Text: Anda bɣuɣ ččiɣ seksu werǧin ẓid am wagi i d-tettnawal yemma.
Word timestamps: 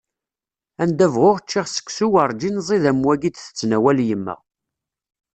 Anda 0.83 1.05
bɣuɣ 1.13 1.37
ččiɣ 1.45 1.65
seksu 1.69 2.07
werǧin 2.11 2.55
ẓid 2.67 2.83
am 2.91 2.99
wagi 3.05 3.27
i 3.31 3.31
d-tettnawal 3.31 3.99
yemma. 4.07 4.35